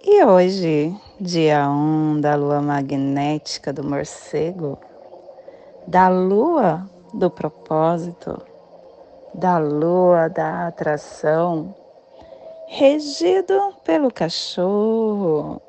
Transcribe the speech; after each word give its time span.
E 0.00 0.24
hoje 0.24 0.94
dia 1.20 1.68
1 1.68 1.72
um 1.72 2.20
da 2.20 2.36
lua 2.36 2.62
magnética 2.62 3.72
do 3.72 3.82
morcego, 3.82 4.78
da 5.88 6.08
lua 6.08 6.88
do 7.12 7.28
propósito, 7.28 8.40
da 9.34 9.58
lua 9.58 10.28
da 10.28 10.68
atração, 10.68 11.74
regido 12.68 13.74
pelo 13.84 14.12
cachorro. 14.12 15.60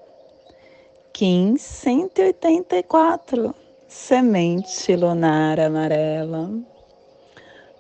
Kim 1.11 1.57
184, 1.57 3.55
semente 3.87 4.95
lunar 4.95 5.59
amarela, 5.59 6.51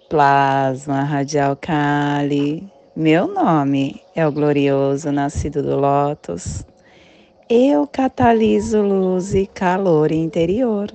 plasma 0.09 1.03
radial 1.03 1.55
Kali. 1.55 2.78
Meu 2.99 3.29
nome 3.29 4.03
é 4.13 4.27
o 4.27 4.31
glorioso 4.31 5.09
nascido 5.09 5.63
do 5.63 5.77
Lótus 5.77 6.65
eu 7.49 7.87
cataliso 7.87 8.81
luz 8.81 9.33
e 9.33 9.47
calor 9.47 10.11
interior. 10.11 10.91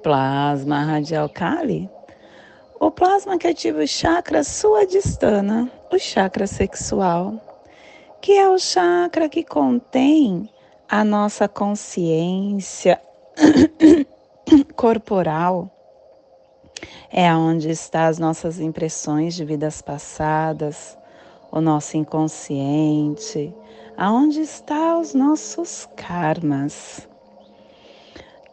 Plasma 0.00 0.84
radial 0.84 1.28
Kali. 1.28 1.90
O 2.78 2.88
plasma 2.88 3.36
que 3.36 3.48
ativa 3.48 3.82
o 3.82 3.86
chakra 3.86 4.44
suadistana, 4.44 5.68
o 5.92 5.98
chakra 5.98 6.46
sexual, 6.46 7.34
que 8.22 8.32
é 8.32 8.48
o 8.48 8.56
chakra 8.56 9.28
que 9.28 9.42
contém 9.42 10.48
a 10.88 11.02
nossa 11.02 11.48
consciência 11.48 12.98
corporal. 14.76 15.68
É 17.12 17.34
onde 17.34 17.70
estão 17.70 18.02
as 18.02 18.18
nossas 18.18 18.60
impressões 18.60 19.34
de 19.34 19.44
vidas 19.44 19.82
passadas, 19.82 20.96
o 21.50 21.60
nosso 21.60 21.96
inconsciente, 21.96 23.52
aonde 23.96 24.40
estão 24.40 25.00
os 25.00 25.12
nossos 25.12 25.88
karmas. 25.96 27.08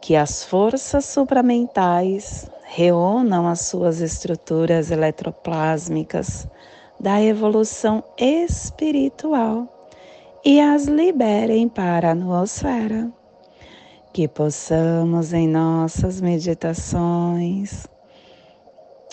Que 0.00 0.16
as 0.16 0.44
forças 0.44 1.04
supramentais 1.04 2.50
reúnam 2.64 3.46
as 3.46 3.60
suas 3.62 4.00
estruturas 4.00 4.90
eletroplásmicas 4.90 6.46
da 6.98 7.22
evolução 7.22 8.02
espiritual 8.18 9.68
e 10.44 10.60
as 10.60 10.86
liberem 10.86 11.68
para 11.68 12.10
a 12.10 12.14
noosfera. 12.14 13.10
Que 14.12 14.26
possamos 14.26 15.32
em 15.32 15.46
nossas 15.46 16.20
meditações 16.20 17.86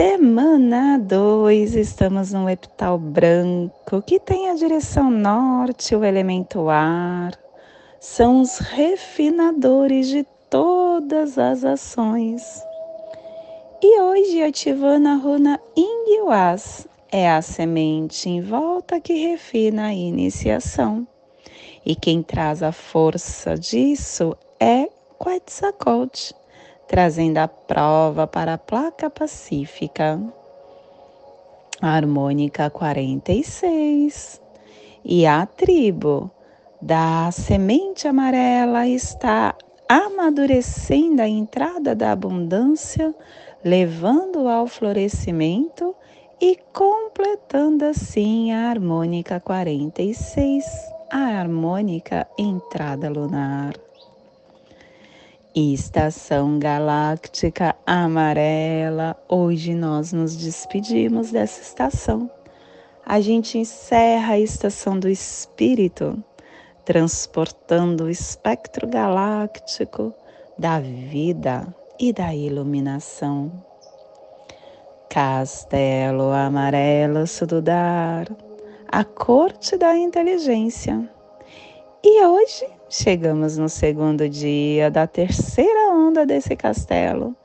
Semana 0.00 0.96
2, 0.96 1.74
estamos 1.74 2.32
no 2.32 2.48
epital 2.48 2.96
branco 2.96 4.00
que 4.06 4.20
tem 4.20 4.48
a 4.48 4.54
direção 4.54 5.10
norte, 5.10 5.96
o 5.96 6.04
elemento 6.04 6.68
ar. 6.68 7.32
São 7.98 8.40
os 8.40 8.58
refinadores 8.58 10.06
de 10.06 10.24
todas 10.48 11.36
as 11.36 11.64
ações. 11.64 12.62
E 13.82 14.00
hoje 14.00 14.40
ativando 14.40 15.08
a 15.08 15.14
runa 15.14 15.60
Ingyuas, 15.76 16.86
é 17.10 17.28
a 17.28 17.42
semente 17.42 18.28
em 18.28 18.40
volta 18.40 19.00
que 19.00 19.14
refina 19.14 19.86
a 19.86 19.92
iniciação. 19.92 21.04
E 21.84 21.96
quem 21.96 22.22
traz 22.22 22.62
a 22.62 22.70
força 22.70 23.56
disso 23.56 24.36
é 24.60 24.88
Quetzalcoatl, 25.20 26.37
trazendo 26.88 27.38
a 27.38 27.46
prova 27.46 28.26
para 28.26 28.54
a 28.54 28.58
placa 28.58 29.08
pacífica. 29.10 30.20
Harmônica 31.80 32.68
46. 32.70 34.40
E 35.04 35.26
a 35.26 35.46
tribo 35.46 36.30
da 36.80 37.30
semente 37.30 38.08
amarela 38.08 38.88
está 38.88 39.54
amadurecendo 39.88 41.22
a 41.22 41.28
entrada 41.28 41.94
da 41.94 42.12
abundância, 42.12 43.14
levando 43.64 44.48
ao 44.48 44.66
florescimento 44.66 45.94
e 46.40 46.56
completando 46.72 47.84
assim 47.84 48.52
a 48.52 48.70
harmônica 48.70 49.40
46, 49.40 50.64
a 51.10 51.38
harmônica 51.38 52.26
entrada 52.38 53.08
lunar. 53.08 53.87
Estação 55.60 56.56
galáctica 56.56 57.74
amarela, 57.84 59.16
hoje 59.28 59.74
nós 59.74 60.12
nos 60.12 60.36
despedimos 60.36 61.32
dessa 61.32 61.60
estação. 61.60 62.30
A 63.04 63.20
gente 63.20 63.58
encerra 63.58 64.34
a 64.34 64.38
estação 64.38 65.00
do 65.00 65.08
espírito 65.08 66.22
transportando 66.84 68.04
o 68.04 68.08
espectro 68.08 68.86
galáctico 68.86 70.14
da 70.56 70.78
vida 70.78 71.66
e 71.98 72.12
da 72.12 72.32
iluminação. 72.32 73.50
Castelo 75.10 76.30
amarelo 76.30 77.26
sududar, 77.26 78.28
a 78.86 79.02
corte 79.02 79.76
da 79.76 79.96
inteligência. 79.96 81.10
E 82.04 82.24
hoje 82.24 82.77
chegamos 82.88 83.58
no 83.58 83.68
segundo 83.68 84.28
dia 84.28 84.90
da 84.90 85.06
terceira 85.06 85.92
onda 85.92 86.24
desse 86.24 86.56
castelo, 86.56 87.36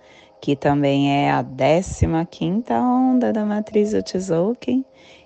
que 0.41 0.55
também 0.55 1.25
é 1.25 1.31
a 1.31 1.41
décima 1.41 2.25
quinta 2.25 2.79
onda 2.79 3.33
da 3.33 3.45
matriz 3.45 3.91
do 3.91 4.01
Tzolk'in 4.01 4.85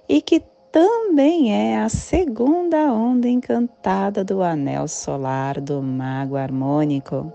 e 0.10 0.22
que 0.22 0.42
também 0.72 1.54
é 1.54 1.78
a 1.78 1.90
segunda 1.90 2.92
onda 2.92 3.28
encantada 3.28 4.24
do 4.24 4.42
anel 4.44 4.88
solar 4.88 5.60
do 5.62 5.82
mago 5.82 6.36
harmônico, 6.36 7.32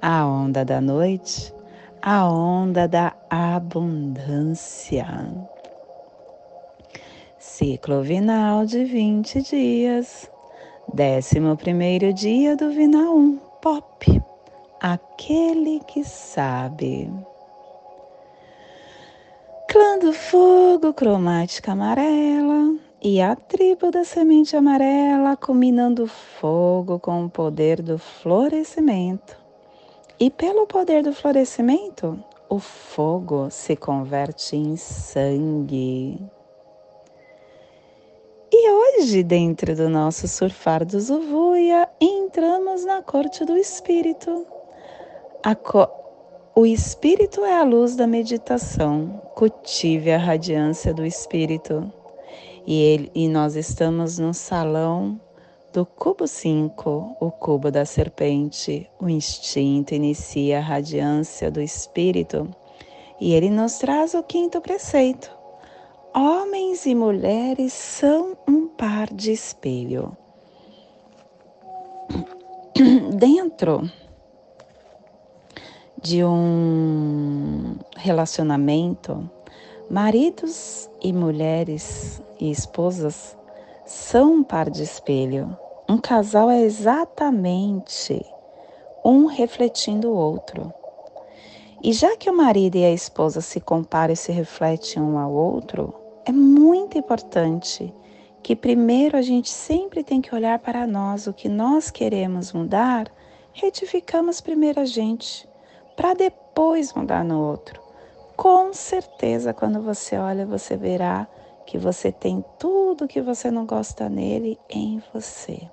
a 0.00 0.26
onda 0.26 0.64
da 0.64 0.80
noite, 0.80 1.54
a 2.02 2.28
onda 2.28 2.86
da 2.86 3.14
abundância. 3.30 5.06
Ciclo 7.38 8.02
vinal 8.02 8.66
de 8.66 8.84
20 8.84 9.42
dias, 9.42 10.30
décimo 10.92 11.56
primeiro 11.56 12.12
dia 12.12 12.56
do 12.56 12.70
vinal 12.70 13.16
1, 13.16 13.36
pop, 13.60 14.22
aquele 14.80 15.80
que 15.80 16.04
sabe. 16.04 17.10
Clã 19.68 19.98
do 19.98 20.12
fogo, 20.12 20.94
cromática 20.94 21.72
amarela 21.72 22.76
e 23.02 23.20
a 23.20 23.36
tribo 23.36 23.90
da 23.90 24.04
semente 24.04 24.56
amarela 24.56 25.36
combinando 25.36 26.06
fogo 26.06 26.98
com 26.98 27.24
o 27.24 27.30
poder 27.30 27.82
do 27.82 27.98
florescimento. 27.98 29.36
E 30.18 30.30
pelo 30.30 30.66
poder 30.66 31.02
do 31.02 31.12
florescimento, 31.12 32.18
o 32.48 32.58
fogo 32.58 33.48
se 33.50 33.76
converte 33.76 34.56
em 34.56 34.76
sangue. 34.76 36.18
E 38.58 38.70
hoje, 38.70 39.22
dentro 39.22 39.76
do 39.76 39.86
nosso 39.90 40.26
surfar 40.26 40.82
do 40.82 40.98
Zuvuia, 40.98 41.86
entramos 42.00 42.86
na 42.86 43.02
corte 43.02 43.44
do 43.44 43.54
espírito. 43.54 44.46
Co 45.62 45.86
o 46.54 46.64
espírito 46.64 47.44
é 47.44 47.52
a 47.52 47.62
luz 47.62 47.94
da 47.96 48.06
meditação. 48.06 49.20
Cultive 49.34 50.10
a 50.10 50.16
radiância 50.16 50.94
do 50.94 51.04
espírito. 51.04 51.92
E, 52.66 52.80
ele, 52.80 53.10
e 53.14 53.28
nós 53.28 53.56
estamos 53.56 54.18
no 54.18 54.32
salão 54.32 55.20
do 55.70 55.84
cubo 55.84 56.26
5, 56.26 57.18
o 57.20 57.30
cubo 57.30 57.70
da 57.70 57.84
serpente. 57.84 58.88
O 58.98 59.06
instinto 59.06 59.94
inicia 59.94 60.60
a 60.60 60.62
radiância 60.62 61.50
do 61.50 61.60
espírito 61.60 62.48
E 63.20 63.34
ele 63.34 63.50
nos 63.50 63.76
traz 63.76 64.14
o 64.14 64.22
quinto 64.22 64.62
preceito. 64.62 65.35
Homens 66.18 66.86
e 66.86 66.94
mulheres 66.94 67.74
são 67.74 68.38
um 68.48 68.68
par 68.68 69.12
de 69.12 69.32
espelho. 69.32 70.16
Dentro 73.18 73.82
de 76.00 76.24
um 76.24 77.76
relacionamento, 77.98 79.28
maridos 79.90 80.88
e 81.02 81.12
mulheres 81.12 82.22
e 82.40 82.50
esposas 82.50 83.36
são 83.84 84.36
um 84.36 84.42
par 84.42 84.70
de 84.70 84.84
espelho. 84.84 85.54
Um 85.86 85.98
casal 85.98 86.48
é 86.48 86.62
exatamente 86.62 88.24
um 89.04 89.26
refletindo 89.26 90.08
o 90.08 90.16
outro. 90.16 90.72
E 91.84 91.92
já 91.92 92.16
que 92.16 92.30
o 92.30 92.34
marido 92.34 92.76
e 92.76 92.84
a 92.86 92.90
esposa 92.90 93.42
se 93.42 93.60
comparam 93.60 94.14
e 94.14 94.16
se 94.16 94.32
refletem 94.32 95.02
um 95.02 95.18
ao 95.18 95.30
outro, 95.30 96.05
é 96.26 96.32
muito 96.32 96.98
importante 96.98 97.94
que 98.42 98.56
primeiro 98.56 99.16
a 99.16 99.22
gente 99.22 99.48
sempre 99.48 100.02
tem 100.02 100.20
que 100.20 100.34
olhar 100.34 100.58
para 100.58 100.84
nós, 100.84 101.28
o 101.28 101.32
que 101.32 101.48
nós 101.48 101.88
queremos 101.88 102.52
mudar, 102.52 103.06
retificamos 103.52 104.40
primeiro 104.40 104.80
a 104.80 104.84
gente, 104.84 105.48
para 105.94 106.14
depois 106.14 106.92
mudar 106.92 107.24
no 107.24 107.40
outro. 107.40 107.80
Com 108.36 108.72
certeza, 108.72 109.54
quando 109.54 109.80
você 109.80 110.18
olha, 110.18 110.44
você 110.44 110.76
verá 110.76 111.28
que 111.64 111.78
você 111.78 112.10
tem 112.10 112.44
tudo 112.58 113.06
que 113.06 113.22
você 113.22 113.48
não 113.48 113.64
gosta 113.64 114.08
nele 114.08 114.58
em 114.68 115.00
você. 115.14 115.70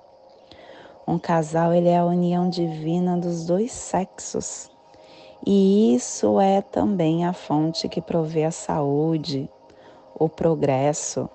Um 1.06 1.18
casal 1.18 1.74
ele 1.74 1.88
é 1.88 1.98
a 1.98 2.06
união 2.06 2.48
divina 2.48 3.18
dos 3.18 3.44
dois 3.44 3.72
sexos. 3.72 4.70
E 5.44 5.94
isso 5.96 6.40
é 6.40 6.62
também 6.62 7.26
a 7.26 7.32
fonte 7.32 7.88
que 7.88 8.00
provê 8.00 8.44
a 8.44 8.50
saúde, 8.50 9.50
o 10.18 10.28
progresso 10.28 11.28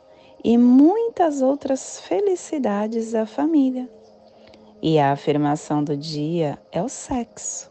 e 0.44 0.58
muitas 0.58 1.42
outras 1.42 2.00
felicidades 2.02 3.12
da 3.12 3.26
família. 3.26 3.90
E 4.82 4.98
a 4.98 5.12
afirmação 5.12 5.84
do 5.84 5.98
dia 5.98 6.58
é 6.72 6.82
o 6.82 6.88
sexo. 6.88 7.70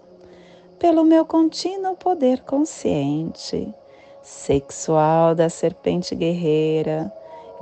Pelo 0.78 1.02
meu 1.04 1.24
contínuo 1.24 1.96
poder 1.96 2.42
consciente, 2.42 3.74
sexual 4.22 5.34
da 5.34 5.48
serpente 5.48 6.14
guerreira, 6.14 7.12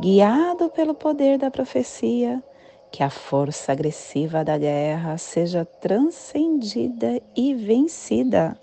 guiado 0.00 0.68
pelo 0.68 0.94
poder 0.94 1.38
da 1.38 1.50
profecia, 1.50 2.42
que 2.90 3.02
a 3.02 3.10
força 3.10 3.72
agressiva 3.72 4.44
da 4.44 4.58
guerra 4.58 5.16
seja 5.16 5.64
transcendida 5.64 7.20
e 7.34 7.54
vencida 7.54 8.58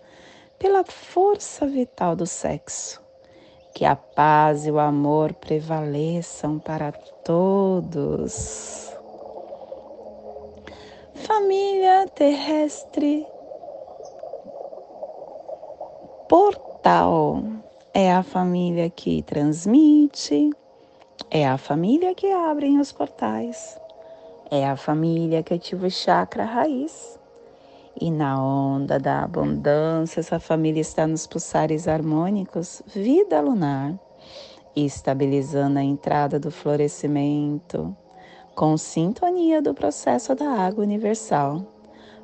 pela 0.59 0.83
força 0.83 1.65
vital 1.65 2.15
do 2.15 2.25
sexo. 2.25 3.02
Que 3.73 3.85
a 3.85 3.95
paz 3.95 4.65
e 4.67 4.71
o 4.71 4.79
amor 4.79 5.33
prevaleçam 5.33 6.59
para 6.59 6.91
todos. 7.23 8.93
Família 11.15 12.07
terrestre 12.13 13.25
portal 16.27 17.43
é 17.93 18.11
a 18.11 18.23
família 18.23 18.89
que 18.89 19.21
transmite, 19.21 20.49
é 21.29 21.47
a 21.47 21.57
família 21.57 22.15
que 22.15 22.31
abre 22.31 22.77
os 22.77 22.91
portais, 22.91 23.79
é 24.49 24.67
a 24.67 24.75
família 24.75 25.43
que 25.43 25.53
ativa 25.53 25.87
o 25.87 25.91
chakra 25.91 26.43
raiz. 26.43 27.19
E 27.99 28.09
na 28.09 28.43
onda 28.43 28.97
da 28.97 29.23
abundância, 29.23 30.19
essa 30.19 30.39
família 30.39 30.81
está 30.81 31.05
nos 31.05 31.27
pulsares 31.27 31.87
harmônicos, 31.87 32.81
vida 32.87 33.39
lunar, 33.39 33.93
estabilizando 34.75 35.77
a 35.77 35.83
entrada 35.83 36.39
do 36.39 36.49
florescimento, 36.49 37.95
com 38.55 38.75
sintonia 38.77 39.61
do 39.61 39.75
processo 39.75 40.33
da 40.33 40.49
água 40.49 40.83
universal 40.83 41.63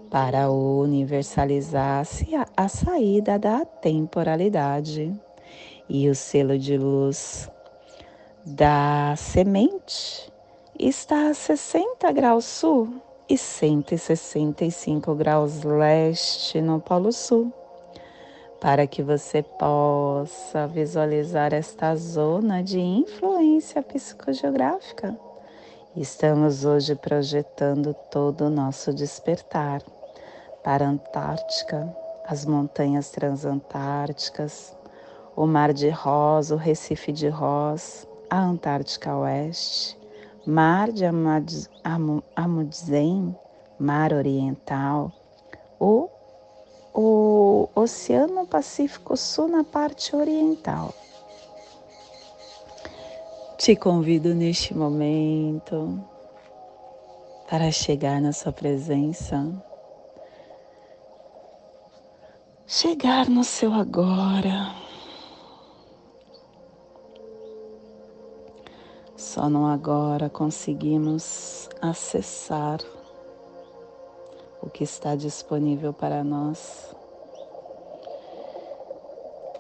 para 0.10 0.50
universalizar-se 0.50 2.30
a 2.58 2.68
saída 2.68 3.38
da 3.38 3.64
temporalidade. 3.64 5.14
E 5.88 6.10
o 6.10 6.16
selo 6.16 6.58
de 6.58 6.78
luz 6.78 7.50
da 8.44 9.14
semente 9.16 10.32
está 10.80 11.30
a 11.30 11.34
60 11.34 12.12
graus 12.12 12.46
sul 12.46 13.02
e 13.30 13.38
165 13.38 15.14
graus 15.14 15.62
leste 15.62 16.60
no 16.60 16.80
Polo 16.80 17.12
Sul. 17.12 17.54
Para 18.60 18.88
que 18.88 19.04
você 19.04 19.44
possa 19.44 20.68
visualizar 20.68 21.54
esta 21.54 21.96
zona 21.96 22.64
de 22.64 22.80
influência 22.80 23.84
psicogeográfica, 23.84 25.16
estamos 25.96 26.66
hoje 26.66 26.96
projetando 26.96 27.94
todo 28.10 28.46
o 28.46 28.50
nosso 28.50 28.92
despertar 28.92 29.84
para 30.64 30.86
a 30.86 30.90
Antártica, 30.90 31.96
as 32.26 32.46
montanhas 32.46 33.12
transantárticas, 33.12 34.76
o 35.36 35.46
Mar 35.46 35.72
de 35.72 35.90
Ross, 35.90 36.50
o 36.50 36.56
Recife 36.56 37.12
de 37.12 37.30
Ross, 37.30 38.08
a 38.28 38.40
Antártica 38.40 39.16
Oeste, 39.16 39.99
Mar 40.50 40.92
de 40.92 41.06
Amundsen, 42.36 43.36
Mar 43.80 44.12
Oriental, 44.12 45.14
o, 45.80 46.10
o 46.92 47.70
Oceano 47.76 48.48
Pacífico 48.48 49.16
Sul 49.16 49.50
na 49.50 49.64
parte 49.64 50.16
oriental. 50.16 50.92
Te 53.60 53.76
convido 53.76 54.34
neste 54.34 54.74
momento 54.74 56.04
para 57.48 57.72
chegar 57.72 58.20
na 58.20 58.34
sua 58.34 58.52
presença 58.52 59.46
chegar 62.66 63.30
no 63.30 63.44
seu 63.44 63.72
agora. 63.72 64.89
Só 69.20 69.50
no 69.50 69.66
agora 69.66 70.30
conseguimos 70.30 71.68
acessar 71.82 72.80
o 74.62 74.70
que 74.70 74.86
está 74.86 75.14
disponível 75.14 75.92
para 75.92 76.24
nós. 76.24 76.96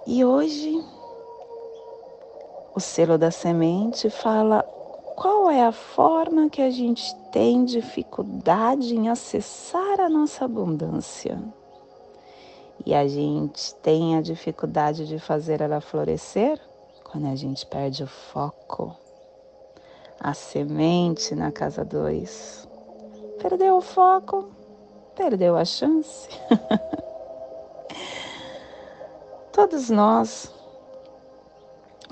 E 0.08 0.24
hoje, 0.24 0.82
o 2.74 2.80
selo 2.80 3.18
da 3.18 3.32
semente 3.32 4.10
fala 4.10 4.64
qual 5.18 5.52
é 5.52 5.62
a 5.66 5.74
forma 5.74 6.50
que 6.50 6.62
a 6.62 6.72
gente 6.72 7.14
tem 7.30 7.66
dificuldade 7.66 8.96
em 8.96 9.10
acessar 9.10 10.00
a 10.00 10.08
nossa 10.08 10.46
abundância 10.46 11.38
e 12.86 12.96
a 12.96 13.06
gente 13.06 13.76
tem 13.76 14.16
a 14.16 14.22
dificuldade 14.22 15.06
de 15.06 15.20
fazer 15.20 15.60
ela 15.60 15.82
florescer 15.82 16.58
quando 17.04 17.28
a 17.28 17.36
gente 17.36 17.66
perde 17.66 18.06
o 18.06 18.08
foco. 18.08 19.09
A 20.20 20.34
semente 20.34 21.34
na 21.34 21.52
casa 21.52 21.86
2. 21.86 22.68
Perdeu 23.42 23.78
o 23.78 23.82
foco, 23.82 24.50
perdeu 25.16 25.56
a 25.56 25.64
chance. 25.64 26.28
Todos 29.54 29.90
nós 29.90 30.54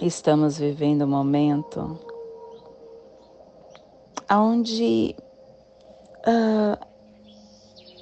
estamos 0.02 0.58
vivendo 0.58 1.04
um 1.04 1.08
momento 1.08 2.00
onde 4.32 5.16
uh, 6.28 6.78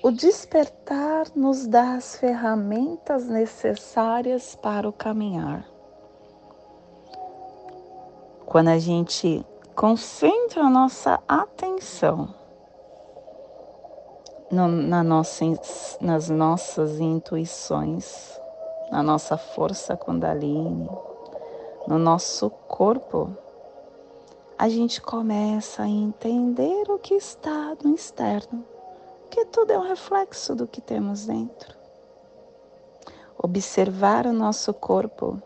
o 0.03 0.11
despertar 0.11 1.25
nos 1.35 1.65
dá 1.65 1.95
as 1.95 2.15
ferramentas 2.15 3.27
necessárias 3.27 4.55
para 4.55 4.87
o 4.87 4.93
caminhar. 4.93 5.67
Quando 8.45 8.67
a 8.67 8.77
gente 8.77 9.43
concentra 9.75 10.63
a 10.63 10.69
nossa 10.69 11.19
atenção 11.27 12.33
no, 14.51 14.67
na 14.67 15.03
nossa, 15.03 15.45
nas 15.99 16.29
nossas 16.29 16.99
intuições, 16.99 18.39
na 18.91 19.03
nossa 19.03 19.37
força 19.37 19.97
Kundalini, 19.97 20.89
no 21.87 21.99
nosso 21.99 22.49
corpo, 22.49 23.35
a 24.57 24.69
gente 24.69 25.01
começa 25.01 25.83
a 25.83 25.87
entender 25.87 26.89
o 26.89 26.97
que 26.97 27.15
está 27.15 27.75
no 27.83 27.93
externo 27.93 28.65
porque 29.35 29.45
tudo 29.47 29.71
é 29.71 29.77
um 29.77 29.85
reflexo 29.85 30.55
do 30.55 30.65
que 30.65 30.79
temos 30.79 31.25
dentro. 31.25 31.75
Observar 33.37 34.25
o 34.25 34.31
nosso 34.31 34.73
corpo 34.73 35.41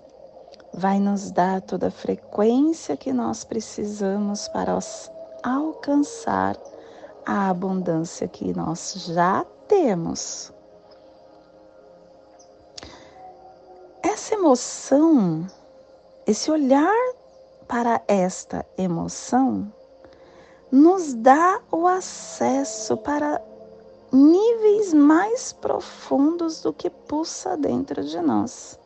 vai 0.79 0.99
nos 0.99 1.29
dar 1.29 1.61
toda 1.61 1.89
a 1.89 1.91
frequência 1.91 2.97
que 2.97 3.13
nós 3.13 3.43
precisamos 3.43 4.47
para 4.47 4.79
alcançar 5.43 6.57
a 7.25 7.49
abundância 7.49 8.27
que 8.27 8.51
nós 8.53 8.93
já 9.05 9.45
temos. 9.67 10.51
essa 14.29 14.35
emoção, 14.35 15.47
esse 16.25 16.51
olhar 16.51 17.13
para 17.67 18.01
esta 18.07 18.65
emoção, 18.77 19.71
nos 20.71 21.13
dá 21.13 21.59
o 21.71 21.87
acesso 21.87 22.95
para 22.97 23.41
níveis 24.11 24.93
mais 24.93 25.51
profundos 25.53 26.61
do 26.61 26.71
que 26.71 26.89
pulsa 26.89 27.57
dentro 27.57 28.03
de 28.03 28.19
nós. 28.21 28.78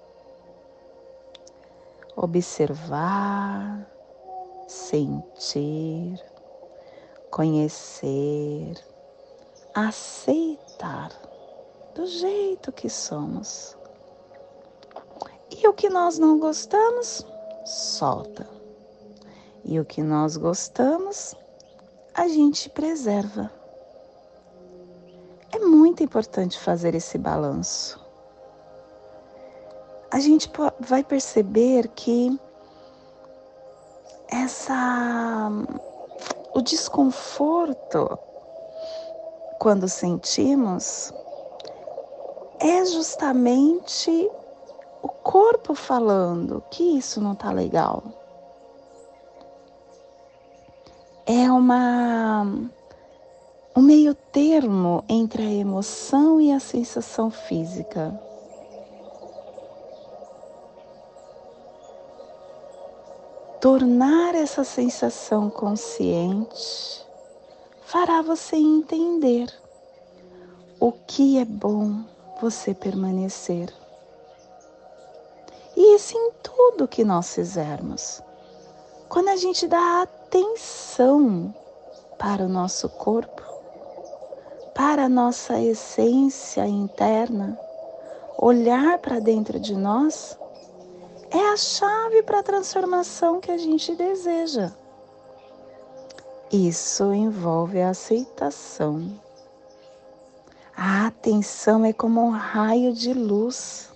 Observar, 2.15 3.87
sentir, 4.67 6.23
conhecer, 7.31 8.75
aceitar 9.73 11.11
do 11.95 12.05
jeito 12.05 12.71
que 12.71 12.89
somos. 12.89 13.77
E 15.49 15.67
o 15.67 15.73
que 15.73 15.89
nós 15.89 16.17
não 16.17 16.39
gostamos, 16.39 17.25
solta. 17.65 18.47
E 19.63 19.79
o 19.79 19.85
que 19.85 20.03
nós 20.03 20.35
gostamos, 20.35 21.35
a 22.13 22.27
gente 22.27 22.69
preserva. 22.69 23.51
É 25.51 25.59
muito 25.59 26.03
importante 26.03 26.59
fazer 26.59 26.95
esse 26.95 27.17
balanço. 27.17 28.02
A 30.13 30.19
gente 30.19 30.47
vai 30.79 31.03
perceber 31.03 31.87
que 31.87 32.39
essa 34.27 35.49
o 36.53 36.61
desconforto 36.61 38.19
quando 39.57 39.87
sentimos 39.87 41.11
é 42.59 42.85
justamente 42.85 44.29
o 45.01 45.07
corpo 45.07 45.73
falando 45.73 46.63
que 46.69 46.95
isso 46.95 47.19
não 47.19 47.33
está 47.33 47.51
legal. 47.51 48.03
É 51.25 51.51
uma 51.51 52.45
um 53.75 53.81
meio 53.81 54.13
termo 54.13 55.03
entre 55.09 55.41
a 55.41 55.51
emoção 55.51 56.39
e 56.39 56.51
a 56.51 56.59
sensação 56.59 57.31
física. 57.31 58.13
Tornar 63.63 64.35
essa 64.35 64.65
sensação 64.65 65.49
consciente 65.49 67.07
fará 67.85 68.21
você 68.21 68.57
entender 68.57 69.47
o 70.81 70.91
que 70.91 71.39
é 71.39 71.45
bom 71.45 72.03
você 72.41 72.73
permanecer. 72.73 73.73
E 75.77 75.95
isso 75.95 76.13
em 76.17 76.31
tudo 76.43 76.89
que 76.89 77.05
nós 77.05 77.33
fizermos. 77.33 78.21
Quando 79.07 79.29
a 79.29 79.37
gente 79.37 79.65
dá 79.65 80.01
atenção 80.01 81.55
para 82.19 82.43
o 82.43 82.49
nosso 82.49 82.89
corpo, 82.89 83.43
para 84.75 85.05
a 85.05 85.09
nossa 85.09 85.57
essência 85.61 86.67
interna, 86.67 87.57
olhar 88.37 88.97
para 88.97 89.21
dentro 89.21 89.57
de 89.57 89.73
nós, 89.73 90.37
é 91.33 91.49
a 91.51 91.57
chave 91.57 92.21
para 92.21 92.39
a 92.39 92.43
transformação 92.43 93.41
que 93.41 93.49
a 93.49 93.57
gente 93.57 93.95
deseja. 93.95 94.71
Isso 96.51 97.11
envolve 97.11 97.81
a 97.81 97.89
aceitação. 97.89 99.19
A 100.77 101.07
atenção 101.07 101.83
é 101.83 101.91
como 101.91 102.21
um 102.21 102.29
raio 102.29 102.93
de 102.93 103.13
luz. 103.13 103.91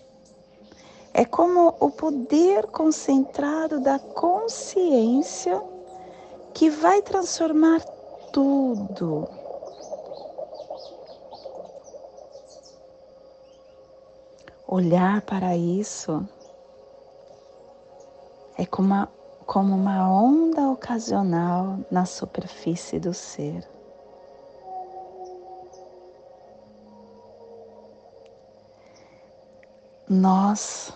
É 1.14 1.24
como 1.26 1.76
o 1.80 1.92
poder 1.92 2.66
concentrado 2.68 3.80
da 3.80 4.00
consciência 4.00 5.62
que 6.56 6.72
vai 6.72 7.04
transformar 7.04 7.82
tudo. 8.32 9.28
Olhar 14.68 15.22
para 15.22 15.56
isso 15.56 16.28
é 18.58 18.66
como 18.66 18.88
uma, 18.88 19.12
como 19.46 19.76
uma 19.76 20.12
onda 20.12 20.70
ocasional 20.70 21.80
na 21.92 22.06
superfície 22.06 23.00
do 23.00 23.14
ser. 23.14 23.64
Nós, 30.10 30.92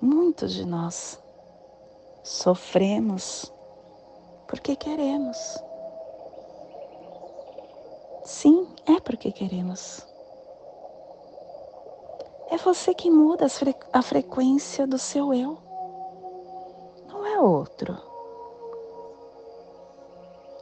muitos 0.00 0.52
de 0.52 0.66
nós, 0.66 1.18
sofremos 2.22 3.50
porque 4.46 4.76
queremos. 4.76 5.56
Sim, 8.24 8.68
é 8.84 9.00
porque 9.00 9.32
queremos. 9.32 10.06
É 12.50 12.58
você 12.58 12.94
que 12.94 13.10
muda 13.10 13.46
a 13.92 14.02
frequência 14.02 14.86
do 14.86 14.98
seu 14.98 15.32
eu 15.32 15.67
outro. 17.40 17.96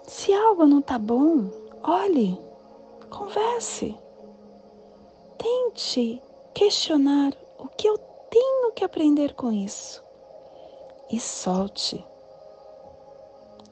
Se 0.06 0.32
algo 0.32 0.66
não 0.66 0.78
está 0.78 0.98
bom, 0.98 1.50
olhe, 1.82 2.40
converse. 3.10 3.96
Tente 5.36 6.22
questionar 6.54 7.32
o 7.58 7.68
que 7.68 7.88
eu 7.88 7.98
tenho 8.30 8.72
que 8.72 8.84
aprender 8.84 9.34
com 9.34 9.52
isso. 9.52 10.02
E 11.10 11.20
solte. 11.20 12.04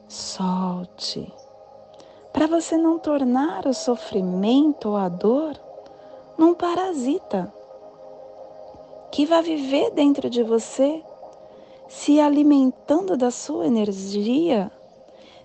Solte. 0.07 1.31
Para 2.31 2.47
você 2.47 2.77
não 2.77 2.99
tornar 2.99 3.65
o 3.65 3.73
sofrimento 3.73 4.89
ou 4.89 4.97
a 4.97 5.09
dor 5.09 5.59
num 6.37 6.53
parasita 6.53 7.51
que 9.11 9.25
vai 9.25 9.41
viver 9.41 9.91
dentro 9.91 10.29
de 10.29 10.43
você 10.43 11.01
se 11.87 12.19
alimentando 12.19 13.15
da 13.15 13.31
sua 13.31 13.67
energia, 13.67 14.71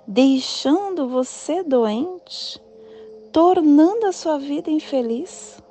deixando 0.07 1.09
você 1.09 1.63
doente, 1.63 2.61
tornando 3.33 4.07
a 4.07 4.13
sua 4.13 4.39
vida 4.39 4.71
infeliz. 4.71 5.63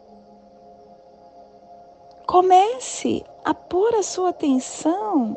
Comece 2.28 3.26
a 3.44 3.54
pôr 3.54 3.96
a 3.96 4.04
sua 4.04 4.30
atenção 4.30 5.36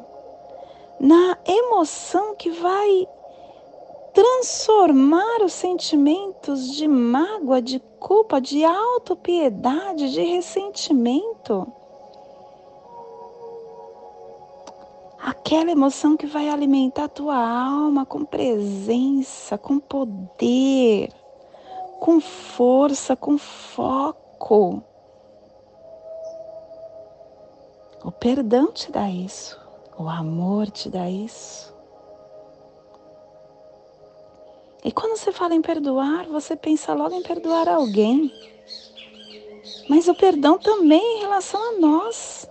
na 1.01 1.39
emoção 1.47 2.35
que 2.37 2.51
vai 2.51 3.09
transformar 4.13 5.43
os 5.43 5.53
sentimentos 5.55 6.71
de 6.77 6.87
mágoa, 6.87 7.63
de 7.63 7.81
culpa, 7.99 8.41
de 8.41 8.63
autopiedade, 8.63 10.13
de 10.13 10.21
ressentimento 10.23 11.67
aquela 15.23 15.71
emoção 15.71 16.17
que 16.17 16.27
vai 16.27 16.49
alimentar 16.49 17.05
a 17.05 17.09
tua 17.09 17.37
alma 17.37 18.05
com 18.05 18.25
presença, 18.25 19.57
com 19.57 19.79
poder, 19.79 21.13
com 22.01 22.21
força, 22.21 23.15
com 23.15 23.39
foco. 23.39 24.83
O 28.05 28.11
perdão 28.11 28.73
te 28.73 28.91
dá 28.91 29.09
isso, 29.09 29.57
o 29.97 30.09
amor 30.09 30.69
te 30.69 30.91
dá 30.91 31.09
isso. 31.09 31.73
E 34.85 34.91
quando 34.91 35.17
você 35.17 35.31
fala 35.31 35.55
em 35.55 35.63
perdoar, 35.63 36.27
você 36.27 36.57
pensa 36.57 36.93
logo 36.93 37.15
em 37.15 37.23
perdoar 37.23 37.69
alguém. 37.69 38.33
Mas 39.89 40.09
o 40.09 40.15
perdão 40.17 40.59
também 40.59 41.19
em 41.19 41.21
relação 41.21 41.61
a 41.69 41.79
nós 41.79 42.51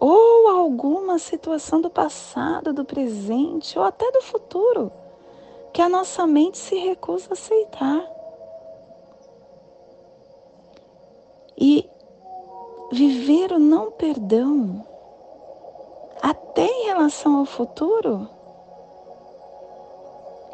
ou 0.00 0.48
alguma 0.48 1.18
situação 1.18 1.78
do 1.78 1.90
passado, 1.90 2.72
do 2.72 2.86
presente 2.86 3.78
ou 3.78 3.84
até 3.84 4.10
do 4.10 4.22
futuro 4.22 4.90
que 5.74 5.82
a 5.82 5.88
nossa 5.88 6.26
mente 6.26 6.56
se 6.56 6.74
recusa 6.76 7.28
a 7.30 7.32
aceitar. 7.34 8.10
E 11.56 11.88
viver 12.90 13.52
o 13.52 13.58
não 13.58 13.90
perdão, 13.90 14.84
até 16.22 16.64
em 16.64 16.86
relação 16.86 17.36
ao 17.36 17.44
futuro, 17.44 18.26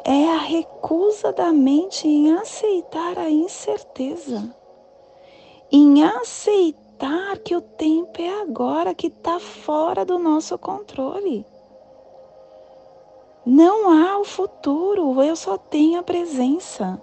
é 0.03 0.29
a 0.29 0.37
recusa 0.37 1.31
da 1.31 1.53
mente 1.53 2.07
em 2.07 2.33
aceitar 2.33 3.17
a 3.17 3.29
incerteza, 3.29 4.53
em 5.71 6.03
aceitar 6.03 6.86
aceitar 6.97 7.37
que 7.39 7.55
o 7.55 7.61
tempo 7.61 8.19
é 8.21 8.41
agora, 8.41 8.93
que 8.93 9.07
está 9.07 9.39
fora 9.39 10.03
do 10.03 10.17
nosso 10.17 10.57
controle. 10.57 11.45
Não 13.45 13.89
há 13.89 14.19
o 14.19 14.25
futuro, 14.25 15.21
eu 15.21 15.35
só 15.35 15.57
tenho 15.57 15.99
a 15.99 16.03
presença. 16.03 17.01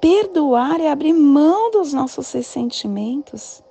Perdoar 0.00 0.80
é 0.80 0.90
abrir 0.90 1.12
mão 1.12 1.70
dos 1.70 1.92
nossos 1.92 2.32
ressentimentos, 2.32 3.62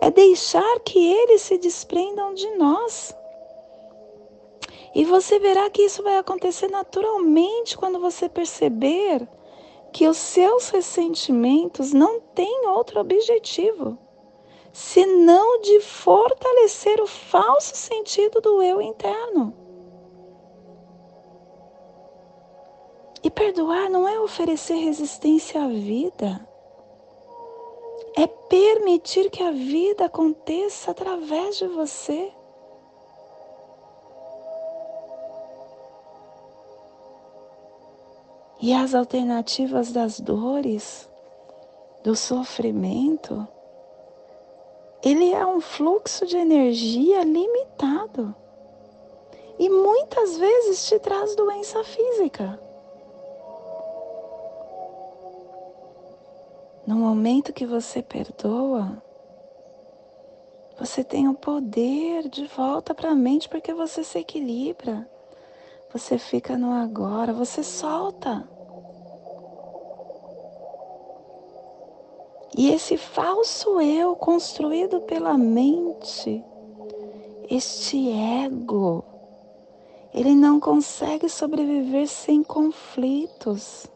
é 0.00 0.10
deixar 0.10 0.80
que 0.80 0.98
eles 0.98 1.42
se 1.42 1.58
desprendam 1.58 2.34
de 2.34 2.48
nós. 2.56 3.14
E 4.94 5.04
você 5.04 5.38
verá 5.38 5.70
que 5.70 5.82
isso 5.82 6.02
vai 6.02 6.16
acontecer 6.16 6.68
naturalmente 6.68 7.76
quando 7.76 7.98
você 7.98 8.28
perceber 8.28 9.26
que 9.92 10.06
os 10.08 10.16
seus 10.16 10.68
ressentimentos 10.70 11.92
não 11.92 12.20
têm 12.20 12.66
outro 12.66 13.00
objetivo 13.00 13.98
senão 14.78 15.60
de 15.60 15.80
fortalecer 15.80 17.00
o 17.00 17.06
falso 17.08 17.74
sentido 17.74 18.40
do 18.40 18.62
eu 18.62 18.80
interno. 18.80 19.52
E 23.20 23.28
perdoar 23.28 23.90
não 23.90 24.08
é 24.08 24.20
oferecer 24.20 24.76
resistência 24.76 25.64
à 25.64 25.66
vida, 25.66 26.48
é 28.16 28.28
permitir 28.28 29.30
que 29.30 29.42
a 29.42 29.50
vida 29.50 30.04
aconteça 30.04 30.92
através 30.92 31.58
de 31.58 31.66
você. 31.66 32.32
E 38.60 38.72
as 38.72 38.94
alternativas 38.94 39.90
das 39.90 40.20
dores, 40.20 41.10
do 42.04 42.14
sofrimento, 42.14 43.46
ele 45.02 45.32
é 45.32 45.46
um 45.46 45.60
fluxo 45.60 46.26
de 46.26 46.36
energia 46.36 47.22
limitado. 47.22 48.34
E 49.58 49.68
muitas 49.68 50.36
vezes 50.36 50.86
te 50.86 50.98
traz 50.98 51.34
doença 51.34 51.82
física. 51.84 52.60
No 56.86 56.96
momento 56.96 57.52
que 57.52 57.66
você 57.66 58.02
perdoa, 58.02 59.02
você 60.78 61.02
tem 61.02 61.28
o 61.28 61.34
poder 61.34 62.28
de 62.28 62.46
volta 62.46 62.94
para 62.94 63.10
a 63.10 63.14
mente 63.14 63.48
porque 63.48 63.74
você 63.74 64.04
se 64.04 64.18
equilibra. 64.18 65.08
Você 65.92 66.18
fica 66.18 66.56
no 66.56 66.72
agora, 66.72 67.32
você 67.32 67.62
solta. 67.62 68.48
E 72.58 72.72
esse 72.72 72.96
falso 72.96 73.80
eu 73.80 74.16
construído 74.16 75.00
pela 75.02 75.38
mente, 75.38 76.44
este 77.48 78.10
ego, 78.10 79.04
ele 80.12 80.34
não 80.34 80.58
consegue 80.58 81.28
sobreviver 81.28 82.08
sem 82.08 82.42
conflitos, 82.42 83.86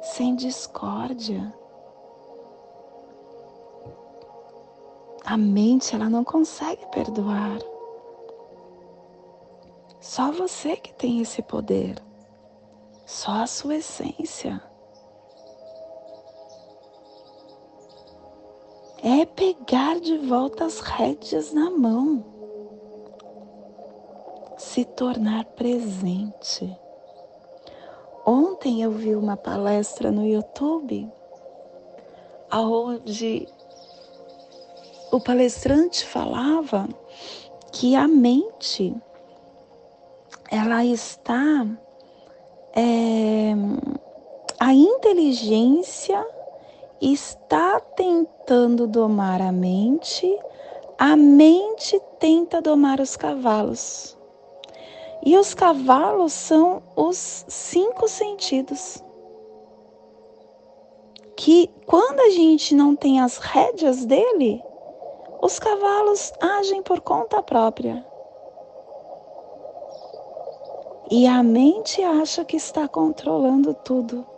sem 0.00 0.34
discórdia. 0.34 1.54
A 5.22 5.36
mente, 5.36 5.94
ela 5.94 6.08
não 6.08 6.24
consegue 6.24 6.86
perdoar. 6.86 7.58
Só 10.00 10.32
você 10.32 10.76
que 10.76 10.94
tem 10.94 11.20
esse 11.20 11.42
poder. 11.42 12.02
Só 13.04 13.32
a 13.32 13.46
sua 13.46 13.76
essência. 13.76 14.71
É 19.02 19.26
pegar 19.26 19.98
de 19.98 20.16
volta 20.18 20.64
as 20.64 20.78
rédeas 20.78 21.52
na 21.52 21.70
mão. 21.70 22.24
Se 24.56 24.84
tornar 24.84 25.44
presente. 25.44 26.78
Ontem 28.24 28.82
eu 28.82 28.92
vi 28.92 29.16
uma 29.16 29.36
palestra 29.36 30.12
no 30.12 30.24
YouTube 30.24 31.10
onde 32.52 33.48
o 35.10 35.18
palestrante 35.20 36.04
falava 36.04 36.88
que 37.72 37.96
a 37.96 38.06
mente 38.06 38.94
ela 40.50 40.84
está 40.84 41.66
é, 42.74 43.52
a 44.60 44.72
inteligência 44.74 46.24
está 47.02 47.80
tentando 47.80 48.86
domar 48.86 49.42
a 49.42 49.50
mente, 49.50 50.38
a 50.96 51.16
mente 51.16 52.00
tenta 52.20 52.62
domar 52.62 53.00
os 53.00 53.16
cavalos. 53.16 54.16
E 55.24 55.36
os 55.36 55.52
cavalos 55.52 56.32
são 56.32 56.80
os 56.94 57.44
cinco 57.48 58.06
sentidos. 58.06 59.02
Que 61.36 61.68
quando 61.86 62.20
a 62.20 62.30
gente 62.30 62.72
não 62.72 62.94
tem 62.94 63.20
as 63.20 63.38
rédeas 63.38 64.04
dele, 64.04 64.62
os 65.40 65.58
cavalos 65.58 66.32
agem 66.40 66.82
por 66.82 67.00
conta 67.00 67.42
própria. 67.42 68.06
E 71.10 71.26
a 71.26 71.42
mente 71.42 72.00
acha 72.00 72.44
que 72.44 72.56
está 72.56 72.86
controlando 72.86 73.74
tudo. 73.74 74.31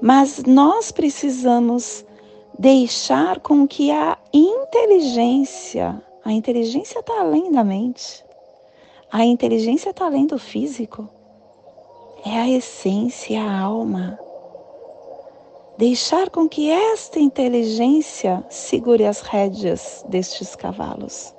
Mas 0.00 0.42
nós 0.44 0.92
precisamos 0.92 2.04
deixar 2.58 3.40
com 3.40 3.66
que 3.66 3.90
a 3.90 4.18
inteligência, 4.32 6.02
a 6.24 6.32
inteligência 6.32 7.00
está 7.00 7.20
além 7.20 7.50
da 7.50 7.64
mente, 7.64 8.24
a 9.10 9.24
inteligência 9.24 9.90
está 9.90 10.06
além 10.06 10.26
do 10.26 10.38
físico, 10.38 11.08
é 12.24 12.38
a 12.38 12.48
essência, 12.48 13.40
a 13.42 13.60
alma. 13.60 14.18
Deixar 15.78 16.30
com 16.30 16.48
que 16.48 16.70
esta 16.70 17.20
inteligência 17.20 18.44
segure 18.48 19.04
as 19.04 19.20
rédeas 19.20 20.04
destes 20.08 20.56
cavalos 20.56 21.34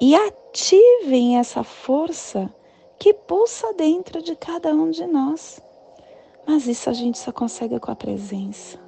e 0.00 0.14
ativem 0.14 1.38
essa 1.38 1.64
força 1.64 2.48
que 2.98 3.12
pulsa 3.12 3.72
dentro 3.74 4.22
de 4.22 4.36
cada 4.36 4.72
um 4.72 4.90
de 4.90 5.06
nós. 5.06 5.60
Mas 6.46 6.68
isso 6.68 6.88
a 6.88 6.92
gente 6.92 7.18
só 7.18 7.32
consegue 7.32 7.80
com 7.80 7.90
a 7.90 7.96
presença, 7.96 8.78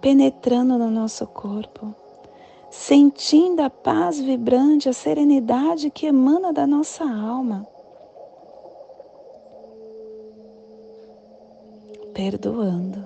penetrando 0.00 0.76
no 0.76 0.90
nosso 0.90 1.24
corpo, 1.28 1.94
sentindo 2.68 3.60
a 3.60 3.70
paz 3.70 4.18
vibrante, 4.18 4.88
a 4.88 4.92
serenidade 4.92 5.90
que 5.90 6.06
emana 6.06 6.52
da 6.52 6.66
nossa 6.66 7.04
alma. 7.04 7.64
Perdoando. 12.12 13.04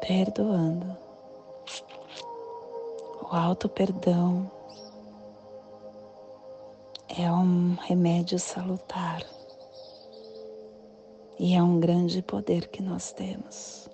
Perdoando. 0.00 0.96
O 3.22 3.34
alto 3.34 3.68
perdão 3.68 4.50
é 7.08 7.30
um 7.30 7.74
remédio 7.80 8.38
salutar 8.38 9.35
e 11.38 11.54
é 11.54 11.62
um 11.62 11.78
grande 11.78 12.22
poder 12.22 12.68
que 12.68 12.82
nós 12.82 13.12
temos. 13.12 13.88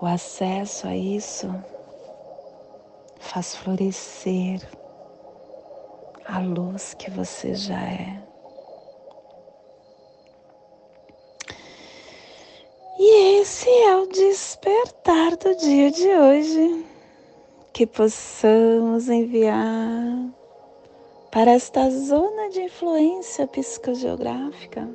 O 0.00 0.06
acesso 0.06 0.86
a 0.86 0.96
isso 0.96 1.48
faz 3.18 3.56
florescer 3.56 4.60
a 6.26 6.38
luz 6.40 6.94
que 6.94 7.10
você 7.10 7.54
já 7.54 7.82
é. 7.82 8.22
E 12.98 13.40
esse 13.40 13.68
é 13.68 13.96
o 13.96 14.06
despertar 14.06 15.36
do 15.36 15.54
dia 15.56 15.90
de 15.90 16.08
hoje 16.08 16.86
que 17.72 17.86
possamos 17.86 19.08
enviar 19.08 20.30
para 21.36 21.52
esta 21.52 21.90
zona 21.90 22.48
de 22.48 22.62
influência 22.62 23.46
psicogeográfica 23.46 24.88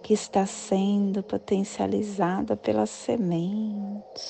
que 0.00 0.14
está 0.14 0.46
sendo 0.46 1.20
potencializada 1.20 2.56
pela 2.56 2.86
semente, 2.86 4.22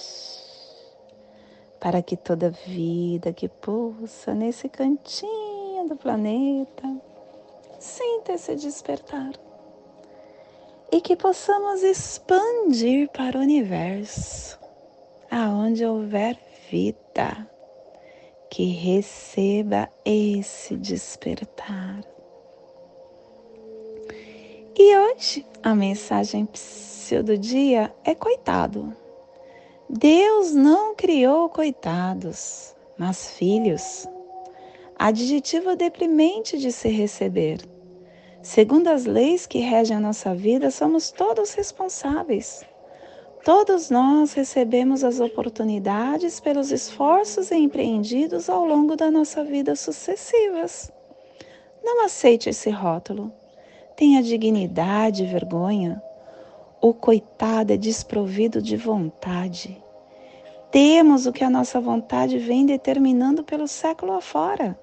para 1.78 2.00
que 2.00 2.16
toda 2.16 2.48
vida 2.48 3.30
que 3.30 3.46
pulsa 3.46 4.34
nesse 4.34 4.70
cantinho 4.70 5.86
do 5.86 5.96
planeta 5.96 6.96
sinta 7.78 8.32
esse 8.32 8.56
despertar 8.56 9.32
e 10.90 11.02
que 11.02 11.14
possamos 11.14 11.82
expandir 11.82 13.10
para 13.10 13.36
o 13.36 13.42
universo, 13.42 14.58
aonde 15.30 15.84
houver 15.84 16.38
vida 16.70 17.46
que 18.50 18.66
receba 18.66 19.88
esse 20.04 20.76
despertar. 20.76 22.00
E 24.78 24.96
hoje 24.96 25.46
a 25.62 25.74
mensagem 25.74 26.46
do 27.24 27.38
dia 27.38 27.94
é 28.04 28.14
coitado. 28.14 28.94
Deus 29.88 30.52
não 30.52 30.94
criou 30.94 31.48
coitados, 31.48 32.74
mas 32.98 33.30
filhos. 33.30 34.06
Adjetivo 34.98 35.76
deprimente 35.76 36.58
de 36.58 36.72
se 36.72 36.88
receber. 36.88 37.60
Segundo 38.42 38.88
as 38.88 39.06
leis 39.06 39.46
que 39.46 39.58
regem 39.58 39.96
a 39.96 40.00
nossa 40.00 40.34
vida, 40.34 40.70
somos 40.70 41.10
todos 41.10 41.54
responsáveis. 41.54 42.64
Todos 43.46 43.90
nós 43.90 44.32
recebemos 44.32 45.04
as 45.04 45.20
oportunidades 45.20 46.40
pelos 46.40 46.72
esforços 46.72 47.52
empreendidos 47.52 48.50
ao 48.50 48.64
longo 48.64 48.96
da 48.96 49.08
nossa 49.08 49.44
vida 49.44 49.76
sucessivas. 49.76 50.90
Não 51.80 52.04
aceite 52.04 52.50
esse 52.50 52.70
rótulo. 52.70 53.32
Tenha 53.96 54.20
dignidade 54.20 55.22
e 55.22 55.28
vergonha. 55.28 56.02
O 56.80 56.92
coitado 56.92 57.72
é 57.72 57.76
desprovido 57.76 58.60
de 58.60 58.76
vontade. 58.76 59.80
Temos 60.72 61.24
o 61.26 61.32
que 61.32 61.44
a 61.44 61.50
nossa 61.50 61.80
vontade 61.80 62.38
vem 62.38 62.66
determinando 62.66 63.44
pelo 63.44 63.68
século 63.68 64.14
afora. 64.14 64.76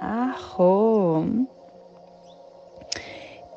Arro. 0.00 1.46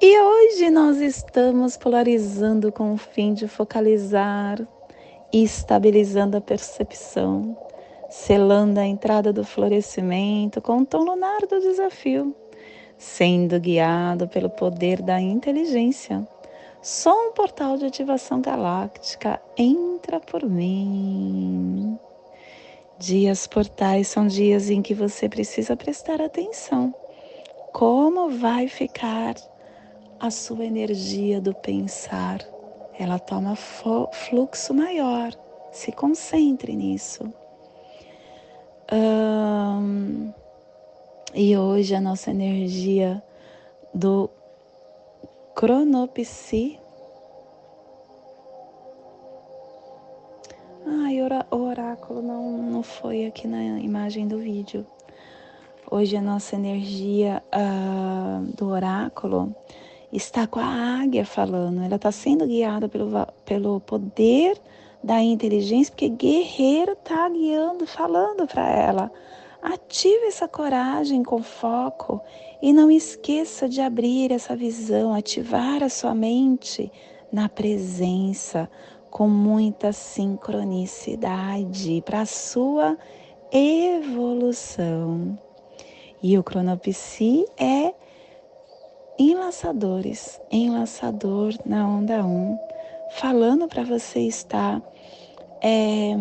E 0.01 0.17
hoje 0.17 0.69
nós 0.69 1.01
estamos 1.01 1.75
polarizando 1.75 2.71
com 2.71 2.93
o 2.93 2.97
fim 2.97 3.33
de 3.33 3.49
focalizar 3.49 4.57
e 5.33 5.43
estabilizando 5.43 6.37
a 6.37 6.41
percepção, 6.41 7.57
selando 8.09 8.79
a 8.79 8.85
entrada 8.85 9.33
do 9.33 9.43
florescimento 9.43 10.61
com 10.61 10.77
o 10.77 10.85
tom 10.85 10.99
lunar 10.99 11.41
do 11.41 11.59
desafio, 11.59 12.33
sendo 12.97 13.59
guiado 13.59 14.25
pelo 14.29 14.49
poder 14.49 15.01
da 15.01 15.19
inteligência. 15.19 16.25
Só 16.81 17.27
um 17.27 17.33
portal 17.33 17.75
de 17.75 17.85
ativação 17.85 18.39
galáctica 18.39 19.41
entra 19.57 20.21
por 20.21 20.49
mim. 20.49 21.99
Dias 22.97 23.45
portais 23.47 24.07
são 24.07 24.27
dias 24.27 24.69
em 24.69 24.81
que 24.81 24.93
você 24.93 25.27
precisa 25.27 25.75
prestar 25.75 26.21
atenção. 26.21 26.95
Como 27.73 28.29
vai 28.29 28.69
ficar 28.69 29.35
a 30.19 30.29
sua 30.29 30.65
energia 30.65 31.39
do 31.39 31.53
pensar, 31.53 32.39
ela 32.97 33.17
toma 33.17 33.55
fluxo 33.55 34.73
maior. 34.73 35.31
Se 35.71 35.91
concentre 35.91 36.75
nisso. 36.75 37.31
E 41.33 41.55
hoje 41.55 41.95
a 41.95 42.01
nossa 42.01 42.31
energia 42.31 43.23
do 43.93 44.29
cronopsi. 45.55 46.79
Ai, 50.85 51.21
o 51.51 51.57
oráculo 51.57 52.21
não, 52.21 52.51
não 52.57 52.83
foi 52.83 53.25
aqui 53.25 53.47
na 53.47 53.79
imagem 53.79 54.27
do 54.27 54.39
vídeo. 54.39 54.85
Hoje 55.89 56.17
a 56.17 56.21
nossa 56.21 56.55
energia 56.55 57.43
uh, 57.53 58.43
do 58.55 58.69
oráculo 58.69 59.55
está 60.11 60.47
com 60.47 60.59
a 60.59 61.01
águia 61.01 61.23
falando, 61.25 61.83
ela 61.83 61.95
está 61.95 62.11
sendo 62.11 62.47
guiada 62.47 62.89
pelo, 62.89 63.27
pelo 63.45 63.79
poder 63.81 64.59
da 65.03 65.21
inteligência, 65.21 65.91
porque 65.91 66.09
guerreiro 66.09 66.93
está 66.93 67.29
guiando, 67.29 67.85
falando 67.87 68.47
para 68.47 68.67
ela. 68.69 69.11
Ative 69.61 70.25
essa 70.25 70.47
coragem 70.47 71.21
com 71.21 71.43
foco 71.43 72.19
e 72.61 72.73
não 72.73 72.89
esqueça 72.89 73.67
de 73.67 73.81
abrir 73.81 74.31
essa 74.31 74.55
visão, 74.55 75.13
ativar 75.13 75.83
a 75.83 75.89
sua 75.89 76.15
mente 76.15 76.89
na 77.31 77.47
presença 77.49 78.69
com 79.09 79.27
muita 79.27 79.91
sincronicidade 79.91 82.01
para 82.05 82.21
a 82.21 82.25
sua 82.25 82.97
evolução. 83.51 85.37
E 86.21 86.37
o 86.37 86.43
cronopsi 86.43 87.45
é 87.57 87.93
enlaçadores, 89.19 90.39
enlaçador 90.49 91.53
na 91.65 91.85
onda 91.85 92.25
1, 92.25 92.57
falando 93.11 93.67
para 93.67 93.83
você 93.83 94.21
estar 94.21 94.81
é, 95.61 96.15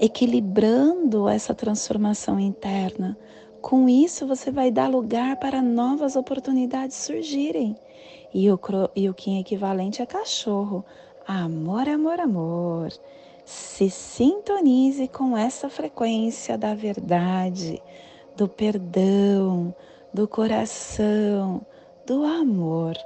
equilibrando 0.00 1.28
essa 1.28 1.54
transformação 1.54 2.40
interna. 2.40 3.16
Com 3.62 3.88
isso, 3.88 4.26
você 4.26 4.50
vai 4.50 4.72
dar 4.72 4.88
lugar 4.88 5.36
para 5.36 5.62
novas 5.62 6.16
oportunidades 6.16 6.96
surgirem. 6.96 7.76
E 8.34 8.50
o, 8.50 8.58
e 8.94 9.08
o 9.08 9.14
Kim 9.14 9.38
equivalente 9.38 10.02
é 10.02 10.06
cachorro. 10.06 10.84
Amor, 11.26 11.88
amor, 11.88 12.18
amor. 12.18 12.92
Se 13.44 13.88
sintonize 13.88 15.06
com 15.08 15.36
essa 15.36 15.70
frequência 15.70 16.58
da 16.58 16.74
verdade, 16.74 17.80
do 18.36 18.48
perdão, 18.48 19.74
do 20.12 20.26
coração, 20.26 21.60
do 22.06 22.24
amor. 22.24 22.96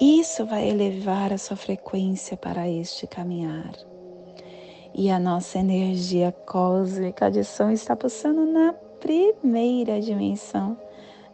Isso 0.00 0.46
vai 0.46 0.68
elevar 0.68 1.32
a 1.32 1.38
sua 1.38 1.56
frequência 1.56 2.36
para 2.36 2.68
este 2.68 3.06
caminhar. 3.06 3.72
E 4.94 5.10
a 5.10 5.18
nossa 5.18 5.58
energia 5.58 6.32
cósmica 6.46 7.30
de 7.30 7.44
som 7.44 7.70
está 7.70 7.94
pulsando 7.94 8.46
na 8.46 8.72
primeira 8.72 10.00
dimensão, 10.00 10.76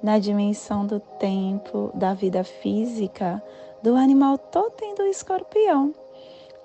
na 0.02 0.18
dimensão 0.18 0.86
do 0.86 1.00
tempo, 1.00 1.90
da 1.94 2.12
vida 2.12 2.42
física, 2.42 3.42
do 3.82 3.94
animal 3.96 4.36
totem 4.36 4.94
do 4.94 5.02
escorpião. 5.04 5.94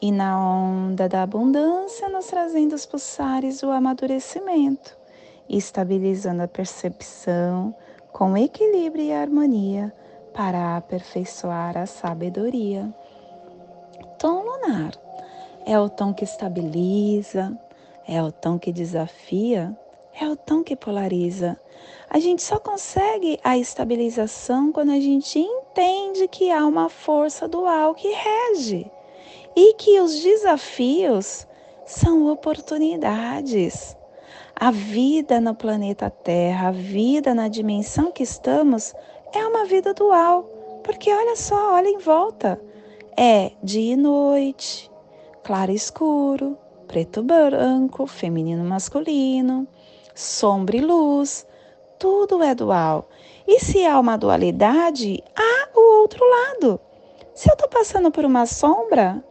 E 0.02 0.12
na 0.12 0.42
onda 0.42 1.08
da 1.08 1.24
abundância, 1.24 2.08
nos 2.10 2.28
trazendo 2.28 2.74
os 2.74 2.86
pulsares 2.86 3.60
do 3.60 3.70
amadurecimento, 3.70 4.98
estabilizando 5.50 6.42
a 6.42 6.48
percepção, 6.48 7.76
com 8.12 8.38
equilíbrio 8.38 9.06
e 9.06 9.12
harmonia 9.12 9.94
para 10.34 10.78
aperfeiçoar 10.78 11.78
a 11.78 11.86
sabedoria. 11.86 12.94
Tom 14.18 14.44
lunar 14.44 14.94
é 15.66 15.80
o 15.80 15.90
tom 15.90 16.14
que 16.14 16.24
estabiliza, 16.24 17.58
é 18.08 18.22
o 18.22 18.32
tom 18.32 18.58
que 18.58 18.72
desafia, 18.72 19.78
é 20.20 20.28
o 20.28 20.36
tom 20.36 20.64
que 20.64 20.76
polariza. 20.76 21.60
A 22.10 22.20
gente 22.20 22.42
só 22.42 22.60
consegue 22.60 23.40
a 23.44 23.58
estabilização 23.58 24.72
quando 24.72 24.92
a 24.92 25.00
gente 25.00 25.40
entende 25.40 26.28
que 26.28 26.52
há 26.52 26.66
uma 26.66 26.90
força 26.90 27.48
dual 27.48 27.94
que 27.94 28.10
rege 28.12 28.92
e 29.56 29.74
que 29.76 30.00
os 30.00 30.22
desafios 30.22 31.48
são 31.86 32.32
oportunidades. 32.32 33.96
A 34.62 34.72
vida 34.72 35.40
no 35.40 35.56
planeta 35.56 36.10
Terra, 36.10 36.68
a 36.68 36.72
vida 36.72 37.34
na 37.34 37.48
dimensão 37.48 38.12
que 38.12 38.24
estamos, 38.24 38.94
é 39.34 39.48
uma 39.48 39.64
vida 39.64 39.94
dual. 39.94 40.44
Porque 40.84 41.10
olha 41.14 41.38
só, 41.38 41.76
olha 41.76 41.88
em 41.88 41.98
volta. 41.98 42.60
É 43.16 43.54
dia 43.64 43.94
e 43.94 43.96
noite, 43.96 44.92
claro 45.46 45.72
e 45.72 45.76
escuro, 45.76 46.58
preto 46.90 47.22
e 47.22 47.24
branco, 47.24 48.06
feminino 48.06 48.62
e 48.62 48.68
masculino, 48.68 49.66
sombra 50.14 50.76
e 50.76 50.82
luz. 50.82 51.48
Tudo 51.98 52.44
é 52.44 52.54
dual. 52.54 53.08
E 53.48 53.62
se 53.62 53.86
há 53.86 53.98
uma 53.98 54.18
dualidade, 54.18 55.24
há 55.38 55.70
o 55.74 56.02
outro 56.02 56.22
lado. 56.30 56.82
Se 57.34 57.50
eu 57.50 57.54
estou 57.54 57.70
passando 57.70 58.12
por 58.12 58.26
uma 58.26 58.46
sombra, 58.46 59.24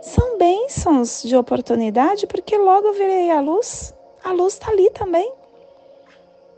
são 0.00 0.38
bênçãos 0.38 1.24
de 1.24 1.36
oportunidade, 1.36 2.24
porque 2.28 2.56
logo 2.56 2.86
eu 2.86 2.94
virei 2.94 3.32
a 3.32 3.40
luz 3.40 3.93
a 4.24 4.32
luz 4.32 4.54
está 4.54 4.70
ali 4.70 4.90
também. 4.90 5.30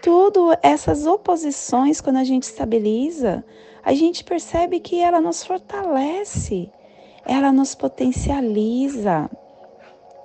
Tudo 0.01 0.57
essas 0.63 1.05
oposições, 1.05 2.01
quando 2.01 2.17
a 2.17 2.25
gente 2.25 2.45
estabiliza, 2.45 3.45
a 3.85 3.93
gente 3.93 4.23
percebe 4.23 4.79
que 4.79 5.01
ela 5.01 5.21
nos 5.21 5.45
fortalece, 5.45 6.71
ela 7.25 7.51
nos 7.51 7.75
potencializa. 7.75 9.29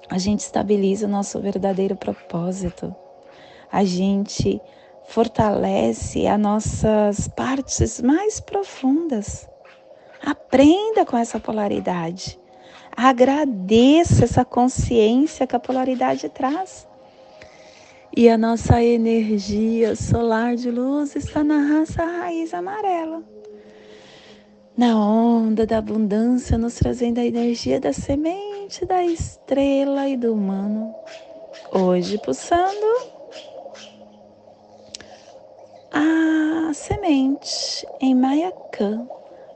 A 0.07 0.17
gente 0.19 0.41
estabiliza 0.41 1.07
o 1.07 1.09
nosso 1.09 1.39
verdadeiro 1.39 1.95
propósito. 1.95 2.95
A 3.71 3.83
gente 3.83 4.61
fortalece 5.07 6.27
as 6.27 6.39
nossas 6.39 7.27
partes 7.29 8.01
mais 8.01 8.39
profundas. 8.39 9.49
Aprenda 10.23 11.05
com 11.05 11.17
essa 11.17 11.39
polaridade. 11.39 12.39
Agradeça 12.95 14.25
essa 14.25 14.45
consciência 14.45 15.47
que 15.47 15.55
a 15.55 15.59
polaridade 15.59 16.29
traz. 16.29 16.87
E 18.15 18.27
a 18.27 18.37
nossa 18.37 18.83
energia 18.83 19.95
solar 19.95 20.57
de 20.57 20.69
luz 20.69 21.15
está 21.15 21.45
na 21.45 21.61
raça 21.61 22.03
raiz 22.03 22.53
amarela. 22.53 23.23
Na 24.77 24.97
onda 24.97 25.65
da 25.65 25.77
abundância, 25.77 26.57
nos 26.57 26.75
trazendo 26.75 27.19
a 27.19 27.25
energia 27.25 27.79
da 27.79 27.93
semente, 27.93 28.85
da 28.85 29.01
estrela 29.05 30.09
e 30.09 30.17
do 30.17 30.33
humano. 30.33 30.93
Hoje, 31.71 32.17
pulsando 32.17 32.85
a 35.93 36.73
semente 36.73 37.87
em 38.01 38.13
Mayakã, 38.13 39.07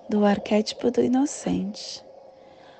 do 0.07 0.23
arquétipo 0.23 0.89
do 0.91 1.03
inocente. 1.03 2.05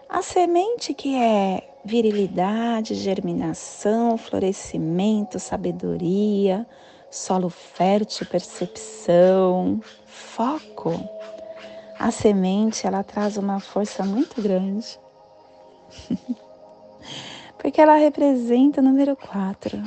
A 0.08 0.22
semente 0.22 0.94
que 0.94 1.16
é 1.16 1.68
virilidade, 1.86 2.96
germinação, 2.96 4.18
florescimento, 4.18 5.40
sabedoria, 5.40 6.66
solo 7.12 7.50
fértil, 7.50 8.26
percepção, 8.26 9.80
foco. 10.06 10.92
A 12.00 12.10
semente, 12.12 12.88
ela 12.88 13.04
traz 13.04 13.38
uma 13.38 13.60
força 13.60 14.04
muito 14.04 14.42
grande. 14.42 15.00
Porque 17.60 17.80
ela 17.80 17.96
representa 17.96 18.82
o 18.82 18.84
número 18.84 19.16
4. 19.16 19.82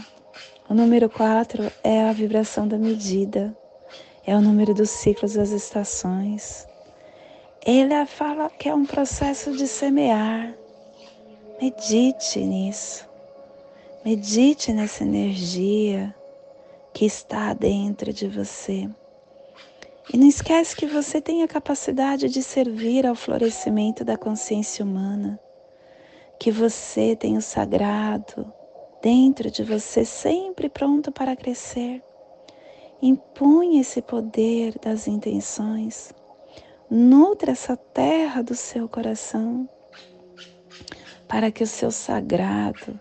O 0.70 0.74
número 0.74 1.10
4 1.10 1.70
é 1.82 2.08
a 2.08 2.12
vibração 2.12 2.68
da 2.68 2.78
medida, 2.78 3.56
é 4.24 4.36
o 4.36 4.40
número 4.40 4.72
dos 4.72 4.90
ciclos 4.90 5.34
das 5.34 5.50
estações. 5.50 6.66
Ele 7.66 8.06
fala 8.06 8.48
que 8.50 8.68
é 8.68 8.74
um 8.74 8.86
processo 8.86 9.52
de 9.56 9.66
semear. 9.66 10.54
Medite 11.60 12.38
nisso. 12.38 13.04
Medite 14.04 14.72
nessa 14.72 15.02
energia 15.02 16.14
que 16.94 17.04
está 17.04 17.52
dentro 17.52 18.12
de 18.12 18.28
você. 18.28 18.88
E 20.12 20.16
não 20.16 20.28
esquece 20.28 20.76
que 20.76 20.86
você 20.86 21.20
tem 21.20 21.42
a 21.42 21.48
capacidade 21.48 22.28
de 22.28 22.44
servir 22.44 23.04
ao 23.04 23.16
florescimento 23.16 24.04
da 24.04 24.16
consciência 24.16 24.84
humana, 24.84 25.36
que 26.38 26.52
você 26.52 27.16
tem 27.16 27.36
o 27.36 27.42
sagrado 27.42 28.52
dentro 29.02 29.50
de 29.50 29.64
você 29.64 30.04
sempre 30.04 30.68
pronto 30.68 31.10
para 31.10 31.34
crescer. 31.34 32.00
Impunha 33.02 33.80
esse 33.80 34.00
poder 34.00 34.78
das 34.78 35.08
intenções. 35.08 36.14
Nutra 36.88 37.50
essa 37.50 37.76
terra 37.76 38.42
do 38.42 38.54
seu 38.54 38.88
coração 38.88 39.68
para 41.28 41.50
que 41.50 41.62
o 41.62 41.66
seu 41.66 41.90
sagrado 41.90 42.98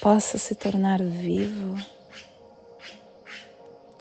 possa 0.00 0.36
se 0.36 0.54
tornar 0.54 1.02
vivo 1.02 1.76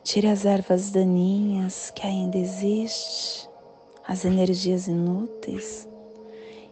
Tire 0.05 0.27
as 0.27 0.45
ervas 0.45 0.91
daninhas 0.91 1.89
que 1.89 2.05
ainda 2.05 2.37
existem, 2.37 3.49
as 4.07 4.23
energias 4.23 4.87
inúteis 4.87 5.89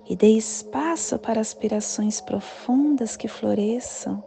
e 0.07 0.15
dê 0.15 0.37
espaço 0.37 1.17
para 1.17 1.41
aspirações 1.41 2.21
profundas 2.21 3.17
que 3.17 3.27
floresçam, 3.27 4.23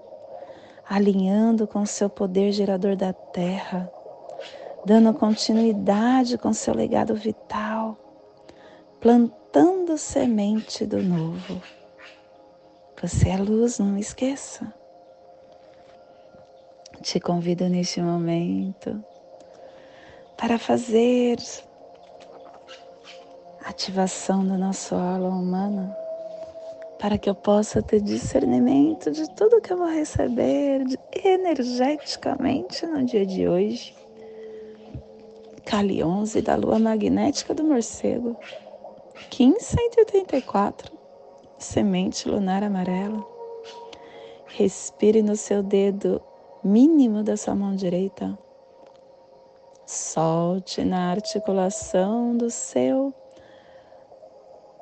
alinhando 0.89 1.69
com 1.69 1.87
seu 1.87 2.11
poder 2.11 2.51
gerador 2.51 2.97
da 2.97 3.13
terra, 3.13 3.89
dando 4.85 5.15
continuidade 5.15 6.37
com 6.37 6.53
seu 6.53 6.75
legado 6.75 7.15
vital, 7.15 7.97
plantando 9.01 9.97
semente 9.97 10.85
do 10.85 11.01
novo. 11.01 11.63
Você 13.03 13.29
é 13.29 13.37
luz, 13.37 13.79
não 13.79 13.99
esqueça. 13.99 14.73
Te 17.03 17.21
convido 17.21 17.69
neste 17.69 18.01
momento 18.01 19.05
para 20.39 20.59
fazer 20.59 21.37
ativação 23.67 24.47
do 24.47 24.57
nosso 24.57 24.95
aula 24.95 25.29
humana, 25.29 25.95
para 26.99 27.19
que 27.19 27.29
eu 27.29 27.35
possa 27.35 27.83
ter 27.83 28.01
discernimento 28.01 29.11
de 29.11 29.29
tudo 29.35 29.61
que 29.61 29.75
eu 29.75 29.77
vou 29.77 29.89
receber 29.89 30.87
energeticamente 31.23 32.87
no 32.87 33.05
dia 33.05 33.27
de 33.27 33.47
hoje. 33.47 33.95
Cali 35.67 36.03
11 36.03 36.41
da 36.41 36.57
lua 36.57 36.79
magnética 36.79 37.53
do 37.53 37.63
morcego, 37.63 38.39
1584, 39.39 40.96
semente 41.67 42.29
lunar 42.29 42.63
amarela. 42.63 43.25
Respire 44.47 45.21
no 45.21 45.37
seu 45.37 45.63
dedo 45.63 46.23
mínimo 46.63 47.23
da 47.23 47.37
sua 47.37 47.55
mão 47.55 47.75
direita. 47.75 48.39
Solte 49.85 50.85
na 50.85 51.11
articulação 51.11 52.37
do 52.37 52.51
seu 52.51 53.13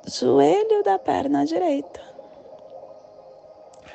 joelho 0.07 0.83
da 0.83 0.99
perna 0.99 1.45
direita. 1.45 2.01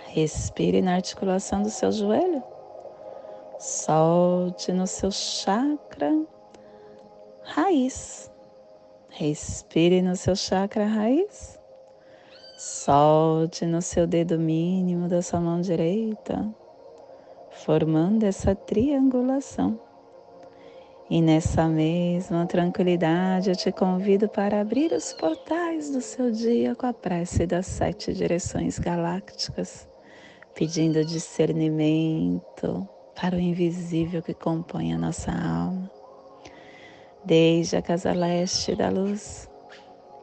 Respire 0.09 0.83
na 0.83 0.94
articulação 0.94 1.62
do 1.62 1.70
seu 1.70 1.92
joelho. 1.92 2.42
Solte 3.59 4.72
no 4.72 4.87
seu 4.87 5.12
chakra 5.12 6.12
raiz. 7.42 8.31
Respire 9.09 10.03
no 10.03 10.16
seu 10.16 10.35
chakra 10.35 10.87
raiz. 10.87 11.60
Solte 12.62 13.64
no 13.64 13.81
seu 13.81 14.07
dedo 14.07 14.38
mínimo 14.38 15.09
da 15.09 15.23
sua 15.23 15.40
mão 15.40 15.62
direita 15.62 16.46
formando 17.64 18.25
essa 18.25 18.55
triangulação. 18.55 19.81
E 21.09 21.23
nessa 21.23 21.66
mesma 21.66 22.44
tranquilidade 22.44 23.49
eu 23.49 23.57
te 23.57 23.73
convido 23.73 24.29
para 24.29 24.61
abrir 24.61 24.92
os 24.92 25.11
portais 25.14 25.90
do 25.90 26.03
seu 26.03 26.31
dia 26.31 26.75
com 26.75 26.85
a 26.85 26.92
prece 26.92 27.46
das 27.46 27.64
sete 27.64 28.12
direções 28.12 28.79
galácticas, 28.79 29.88
pedindo 30.55 31.03
discernimento 31.03 32.87
para 33.18 33.37
o 33.37 33.40
invisível 33.40 34.20
que 34.20 34.35
compõe 34.35 34.92
a 34.92 34.99
nossa 34.99 35.33
alma. 35.33 35.90
Desde 37.25 37.77
a 37.77 37.81
casa 37.81 38.12
leste 38.12 38.77
da 38.77 38.90
luz, 38.90 39.49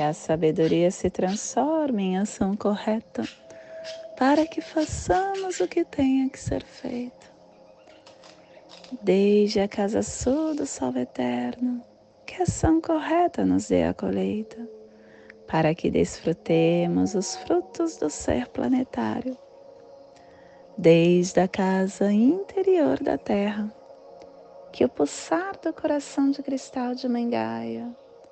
que 0.00 0.04
a 0.04 0.14
sabedoria 0.14 0.90
se 0.90 1.10
transforme 1.10 2.02
em 2.04 2.16
ação 2.16 2.56
correta, 2.56 3.22
para 4.16 4.46
que 4.46 4.62
façamos 4.62 5.60
o 5.60 5.68
que 5.68 5.84
tenha 5.84 6.26
que 6.30 6.40
ser 6.40 6.64
feito. 6.64 7.30
Desde 9.02 9.60
a 9.60 9.68
casa 9.68 10.00
sul 10.00 10.54
do 10.54 10.64
sol 10.64 10.96
eterno, 10.96 11.84
que 12.24 12.40
a 12.40 12.44
ação 12.44 12.80
correta 12.80 13.44
nos 13.44 13.68
dê 13.68 13.84
a 13.84 13.92
colheita, 13.92 14.66
para 15.46 15.74
que 15.74 15.90
desfrutemos 15.90 17.14
os 17.14 17.36
frutos 17.36 17.98
do 17.98 18.08
ser 18.08 18.48
planetário, 18.48 19.36
desde 20.78 21.40
a 21.40 21.46
casa 21.46 22.10
interior 22.10 23.02
da 23.02 23.18
Terra, 23.18 23.70
que 24.72 24.82
o 24.82 24.88
pulsar 24.88 25.58
do 25.62 25.74
coração 25.74 26.30
de 26.30 26.42
cristal 26.42 26.94
de 26.94 27.06
Mangaia 27.06 27.94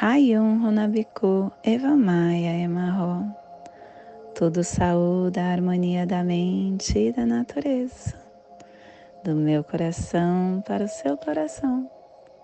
Rayon 0.00 0.62
Runabiku 0.62 1.50
Evamaya 1.64 2.54
Emarro. 2.54 3.34
Tudo 4.32 4.62
saúde 4.62 5.40
a 5.40 5.50
harmonia 5.50 6.06
da 6.06 6.22
mente 6.22 6.96
e 6.96 7.12
da 7.12 7.26
natureza. 7.26 8.14
Do 9.24 9.34
meu 9.34 9.64
coração 9.64 10.62
para 10.64 10.84
o 10.84 10.88
seu 10.88 11.16
coração. 11.16 11.90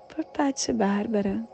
Por 0.08 0.24
Pati 0.24 0.72
Bárbara. 0.72 1.48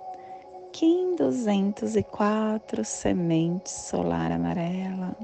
Kim 0.72 1.16
204 1.16 2.82
Semente 2.82 3.68
Solar 3.70 4.32
Amarela. 4.32 5.14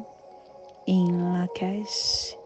Em 0.87 1.11
Lakesh. 1.11 2.37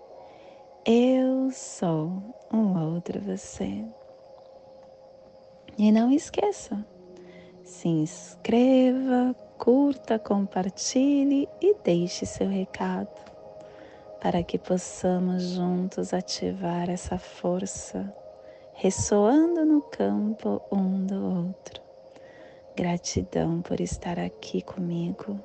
Eu 0.86 1.50
sou 1.50 2.12
um 2.52 2.94
outro 2.94 3.20
você. 3.20 3.84
E 5.76 5.90
não 5.90 6.12
esqueça, 6.12 6.84
se 7.70 7.88
inscreva, 7.88 9.34
curta, 9.56 10.18
compartilhe 10.18 11.48
e 11.62 11.74
deixe 11.84 12.26
seu 12.26 12.48
recado. 12.48 13.30
para 14.20 14.42
que 14.42 14.58
possamos 14.58 15.42
juntos 15.44 16.12
ativar 16.12 16.90
essa 16.90 17.16
força, 17.16 18.14
ressoando 18.74 19.64
no 19.64 19.80
campo 19.80 20.60
um 20.70 21.06
do 21.06 21.46
outro. 21.46 21.80
Gratidão 22.76 23.62
por 23.62 23.80
estar 23.80 24.18
aqui 24.18 24.60
comigo 24.60 25.40